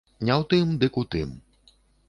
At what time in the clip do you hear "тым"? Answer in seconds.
0.53-0.73, 1.13-1.37